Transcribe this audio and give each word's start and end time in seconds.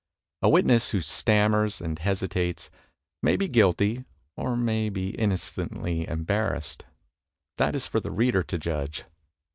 A 0.41 0.49
wit 0.49 0.65
ness 0.65 0.89
who 0.89 0.99
stammers 1.01 1.79
and 1.79 1.99
hesitates, 1.99 2.71
may 3.21 3.35
be 3.35 3.47
guilty 3.47 4.03
or 4.35 4.57
may 4.57 4.89
be 4.89 5.09
innocently 5.09 6.07
embarrassed. 6.07 6.87
That 7.59 7.75
is 7.75 7.85
for 7.85 7.99
the 7.99 8.09
reader 8.09 8.41
to 8.41 8.57
judge. 8.57 9.03